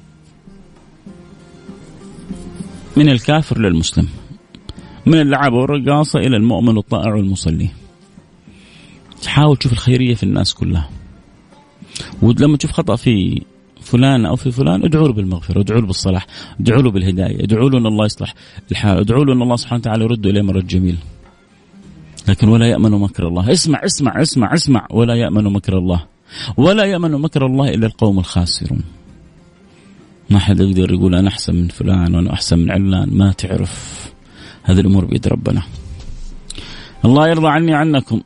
من 2.96 3.08
الكافر 3.08 3.58
للمسلم. 3.58 4.08
من 5.06 5.20
اللعابه 5.20 5.56
والرقاصة 5.56 6.18
إلى 6.18 6.36
المؤمن 6.36 6.78
الطائع 6.78 7.14
والمصلي. 7.14 7.68
حاول 9.26 9.56
تشوف 9.56 9.72
الخيرية 9.72 10.14
في 10.14 10.22
الناس 10.22 10.54
كلها. 10.54 10.90
ولما 12.22 12.56
تشوف 12.56 12.72
خطأ 12.72 12.96
في 12.96 13.42
فلان 13.80 14.26
أو 14.26 14.36
في 14.36 14.50
فلان 14.50 14.84
ادعوا 14.84 15.08
له 15.08 15.12
بالمغفرة، 15.12 15.60
ادعوا 15.60 15.80
له 15.80 15.86
بالصلاح، 15.86 16.26
ادعوا 16.60 16.82
له 16.82 16.90
بالهداية، 16.90 17.44
ادعوا 17.44 17.70
له 17.70 17.78
إن 17.78 17.86
الله 17.86 18.04
يصلح 18.04 18.34
الحال، 18.70 18.98
ادعوا 18.98 19.24
له 19.24 19.32
إن 19.32 19.42
الله 19.42 19.56
سبحانه 19.56 19.80
وتعالى 19.80 20.04
يرد 20.04 20.26
إليه 20.26 20.42
مرد 20.42 20.66
جميل. 20.66 20.96
لكن 22.28 22.48
ولا 22.48 22.66
يأمن 22.66 22.90
مكر 22.90 23.28
الله 23.28 23.52
اسمع 23.52 23.80
اسمع 23.84 24.22
اسمع 24.22 24.54
اسمع 24.54 24.86
ولا 24.90 25.14
يأمن 25.14 25.44
مكر 25.44 25.78
الله 25.78 26.15
ولا 26.56 26.84
يأمن 26.84 27.10
مكر 27.10 27.46
الله 27.46 27.68
إلا 27.68 27.86
القوم 27.86 28.18
الخاسرون. 28.18 28.84
ما 30.30 30.38
حد 30.38 30.60
يقدر 30.60 30.92
يقول 30.92 31.14
أنا 31.14 31.28
أحسن 31.28 31.54
من 31.54 31.68
فلان 31.68 32.14
وأنا 32.14 32.32
أحسن 32.32 32.58
من 32.58 32.70
علان 32.70 33.10
ما 33.10 33.32
تعرف. 33.32 34.06
هذه 34.62 34.80
الأمور 34.80 35.04
بيد 35.04 35.28
ربنا. 35.28 35.62
الله 37.04 37.28
يرضى 37.28 37.48
عني 37.48 37.74
عنكم 37.74 38.20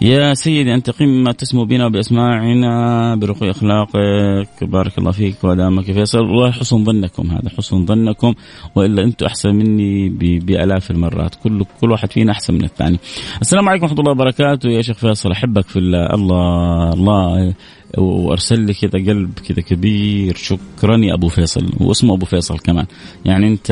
يا 0.00 0.34
سيدي 0.34 0.74
أنت 0.74 0.90
قم 0.90 1.24
ما 1.24 1.32
تسمو 1.32 1.64
بنا 1.64 1.88
بأسماعنا 1.88 3.14
برقي 3.16 3.50
أخلاقك. 3.50 4.64
بارك 4.64 4.98
الله 4.98 5.10
فيك 5.10 5.44
ودامك 5.44 5.84
فيصل. 5.84 6.18
والله 6.18 6.50
حسن 6.50 6.84
ظنكم 6.84 7.30
هذا 7.30 7.50
حسن 7.56 7.86
ظنكم. 7.86 8.34
وإلا 8.74 9.04
أنتم 9.04 9.26
أحسن 9.26 9.54
مني 9.54 10.08
بآلاف 10.38 10.90
المرات. 10.90 11.34
كل 11.34 11.64
كل 11.80 11.90
واحد 11.90 12.12
فينا 12.12 12.32
أحسن 12.32 12.54
من 12.54 12.64
الثاني. 12.64 12.98
السلام 13.40 13.68
عليكم 13.68 13.84
ورحمة 13.84 13.98
الله 14.00 14.10
وبركاته. 14.10 14.68
يا 14.68 14.82
شيخ 14.82 14.96
فيصل 14.96 15.30
أحبك 15.32 15.64
في 15.64 15.78
الله 15.78 16.06
الله. 16.14 16.92
الله 16.92 17.54
وأرسل 17.98 18.60
لي 18.60 18.74
كذا 18.74 18.90
قلب 18.90 19.32
كذا 19.48 19.62
كبير. 19.62 20.36
شكرا 20.36 20.96
يا 20.96 21.14
أبو 21.14 21.28
فيصل 21.28 21.70
واسمه 21.80 22.14
أبو 22.14 22.26
فيصل 22.26 22.58
كمان. 22.58 22.86
يعني 23.24 23.48
أنت 23.48 23.70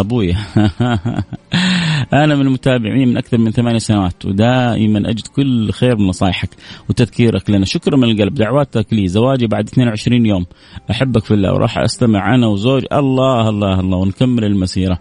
أبوي. 0.00 0.34
أنا 2.12 2.34
من 2.34 2.46
المتابعين 2.46 3.08
من 3.08 3.16
أكثر 3.16 3.38
من 3.38 3.50
ثمانية 3.50 3.78
سنوات 3.78 4.26
ودائما 4.26 5.10
أجد 5.10 5.26
كل 5.26 5.72
خير 5.72 5.96
من 5.96 6.06
نصائحك 6.06 6.50
وتذكيرك 6.88 7.50
لنا. 7.50 7.64
شكرا 7.64 7.96
من 7.96 8.10
القلب. 8.10 8.34
دعواتك 8.34 8.86
لي 8.92 9.08
زواجي 9.08 9.46
بعد 9.46 9.68
22 9.68 10.26
يوم. 10.26 10.46
أحبك 10.90 11.24
في 11.24 11.34
الله 11.34 11.52
وراح 11.52 11.78
أستمع 11.78 12.34
أنا 12.34 12.46
وزوجي 12.46 12.86
الله 12.92 13.48
الله 13.48 13.80
الله. 13.80 13.98
ونكمل 13.98 14.44
المسيرة. 14.44 14.98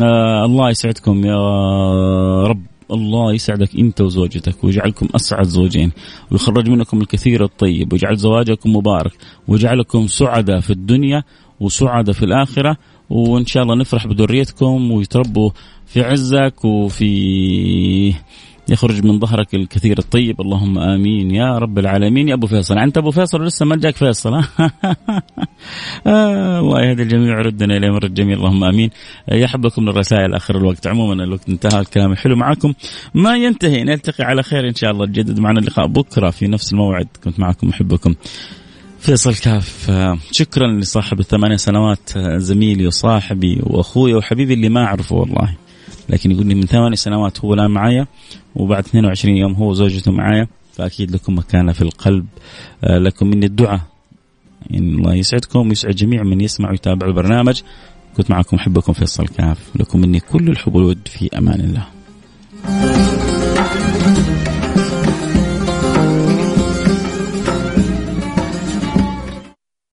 آه 0.00 0.44
الله 0.44 0.70
يسعدكم 0.70 1.24
يا 1.24 1.36
رب. 2.46 2.71
الله 2.92 3.32
يسعدك 3.32 3.76
أنت 3.76 4.00
وزوجتك 4.00 4.64
ويجعلكم 4.64 5.08
أسعد 5.16 5.44
زوجين 5.46 5.92
ويخرج 6.30 6.68
منكم 6.68 7.00
الكثير 7.00 7.44
الطيب 7.44 7.92
ويجعل 7.92 8.16
زواجكم 8.16 8.76
مبارك 8.76 9.12
ويجعلكم 9.48 10.06
سعداء 10.06 10.60
في 10.60 10.70
الدنيا 10.70 11.22
وسعداء 11.60 12.14
في 12.14 12.24
الآخرة 12.24 12.76
وإن 13.10 13.46
شاء 13.46 13.62
الله 13.62 13.74
نفرح 13.74 14.06
بذريتكم 14.06 14.90
ويتربوا 14.92 15.50
في 15.86 16.00
عزك 16.02 16.64
وفي 16.64 18.14
يخرج 18.68 19.04
من 19.04 19.18
ظهرك 19.18 19.54
الكثير 19.54 19.98
الطيب. 19.98 20.40
اللهم 20.40 20.78
آمين. 20.78 21.30
يا 21.30 21.58
رب 21.58 21.78
العالمين. 21.78 22.28
يا 22.28 22.34
أبو 22.34 22.46
فيصل. 22.46 22.78
أنت 22.78 22.98
أبو 22.98 23.10
فيصل 23.10 23.44
لسه 23.44 23.66
ما 23.66 23.76
جاك 23.76 23.96
فيصل 23.96 24.34
آه 26.06 26.60
الله 26.60 26.82
يهدي 26.82 27.02
الجميع 27.02 27.36
ويردنا 27.36 27.76
إلى 27.76 27.90
مر 27.90 28.04
الجميع 28.04 28.36
اللهم 28.36 28.64
آمين. 28.64 28.90
يحبكم 29.32 29.88
الرسائل 29.88 30.34
آخر 30.34 30.56
الوقت. 30.56 30.86
عموما 30.86 31.24
الوقت 31.24 31.48
انتهى. 31.48 31.80
الكلام 31.80 32.12
الحلو 32.12 32.36
معكم. 32.36 32.72
ما 33.14 33.36
ينتهي. 33.36 33.84
نلتقي 33.84 34.24
على 34.24 34.42
خير 34.42 34.68
إن 34.68 34.74
شاء 34.74 34.90
الله. 34.90 35.06
تجدد 35.06 35.40
معنا 35.40 35.60
اللقاء 35.60 35.86
بكرة 35.86 36.30
في 36.30 36.48
نفس 36.48 36.72
الموعد. 36.72 37.08
كنت 37.24 37.40
معكم 37.40 37.68
أحبكم. 37.68 38.14
فيصل 38.98 39.34
كاف. 39.34 39.90
شكرا 40.32 40.80
لصاحب 40.80 41.20
الثمانية 41.20 41.56
سنوات 41.56 42.18
زميلي 42.18 42.86
وصاحبي 42.86 43.60
وأخوي 43.62 44.14
وحبيبي 44.14 44.54
اللي 44.54 44.68
ما 44.68 44.84
أعرفه 44.84 45.16
والله. 45.16 45.61
لكن 46.08 46.30
يقول 46.30 46.46
لي 46.46 46.54
من 46.54 46.66
ثمانية 46.66 46.96
سنوات 46.96 47.40
هو 47.40 47.54
الان 47.54 47.70
معايا 47.70 48.06
وبعد 48.54 48.84
22 48.84 49.36
يوم 49.36 49.52
هو 49.54 49.70
وزوجته 49.70 50.12
معايا 50.12 50.48
فأكيد 50.72 51.10
لكم 51.10 51.38
مكانة 51.38 51.72
في 51.72 51.82
القلب 51.82 52.26
آه، 52.84 52.98
لكم 52.98 53.26
مني 53.26 53.46
الدعاء. 53.46 53.80
يعني 54.70 54.88
الله 54.88 55.14
يسعدكم 55.14 55.68
ويسعد 55.68 55.94
جميع 55.94 56.22
من 56.22 56.40
يسمع 56.40 56.70
ويتابع 56.70 57.06
البرنامج. 57.06 57.62
كنت 58.16 58.30
معكم 58.30 58.56
أحبكم 58.56 58.92
فيصل 58.92 59.26
كاف 59.26 59.58
لكم 59.76 60.00
مني 60.00 60.20
كل 60.20 60.48
الحب 60.48 60.74
والود 60.74 61.08
في 61.08 61.38
أمان 61.38 61.60
الله. 61.60 61.86